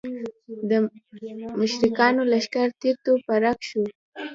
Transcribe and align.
د 0.69 0.71
مشرکانو 1.59 2.21
لښکر 2.31 2.67
تیت 2.79 3.03
و 3.09 3.15
پرک 3.27 3.57
شو. 3.69 3.83